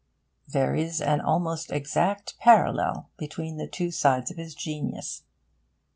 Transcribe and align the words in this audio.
There 0.47 0.73
is 0.73 0.99
an 0.99 1.21
almost 1.21 1.71
exact 1.71 2.35
parallel 2.39 3.11
between 3.17 3.57
the 3.57 3.67
two 3.67 3.91
sides 3.91 4.31
of 4.31 4.37
his 4.37 4.55
genius. 4.55 5.21